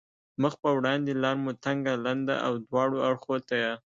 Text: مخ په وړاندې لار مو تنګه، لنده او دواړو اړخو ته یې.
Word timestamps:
مخ 0.41 0.53
په 0.63 0.69
وړاندې 0.77 1.11
لار 1.23 1.37
مو 1.43 1.51
تنګه، 1.65 1.93
لنده 2.05 2.35
او 2.47 2.53
دواړو 2.65 2.97
اړخو 3.07 3.35
ته 3.47 3.55
یې. 3.63 3.73